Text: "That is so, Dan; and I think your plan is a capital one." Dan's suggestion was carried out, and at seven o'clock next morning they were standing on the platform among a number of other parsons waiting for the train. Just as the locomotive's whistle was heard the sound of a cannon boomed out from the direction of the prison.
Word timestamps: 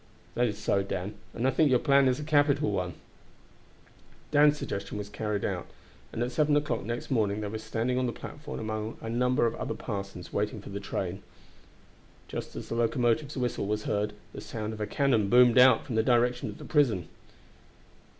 "That 0.33 0.47
is 0.47 0.57
so, 0.57 0.81
Dan; 0.81 1.13
and 1.31 1.47
I 1.47 1.51
think 1.51 1.69
your 1.69 1.77
plan 1.77 2.07
is 2.07 2.19
a 2.19 2.23
capital 2.23 2.71
one." 2.71 2.95
Dan's 4.31 4.57
suggestion 4.57 4.97
was 4.97 5.09
carried 5.09 5.45
out, 5.45 5.67
and 6.11 6.23
at 6.23 6.31
seven 6.31 6.57
o'clock 6.57 6.83
next 6.83 7.11
morning 7.11 7.39
they 7.39 7.47
were 7.47 7.59
standing 7.59 7.99
on 7.99 8.07
the 8.07 8.11
platform 8.11 8.59
among 8.59 8.97
a 8.99 9.11
number 9.11 9.45
of 9.45 9.53
other 9.53 9.75
parsons 9.75 10.33
waiting 10.33 10.59
for 10.59 10.69
the 10.71 10.79
train. 10.79 11.21
Just 12.27 12.55
as 12.55 12.67
the 12.67 12.73
locomotive's 12.73 13.37
whistle 13.37 13.67
was 13.67 13.83
heard 13.83 14.13
the 14.33 14.41
sound 14.41 14.73
of 14.73 14.81
a 14.81 14.87
cannon 14.87 15.29
boomed 15.29 15.59
out 15.59 15.85
from 15.85 15.93
the 15.93 16.01
direction 16.01 16.49
of 16.49 16.57
the 16.57 16.65
prison. 16.65 17.07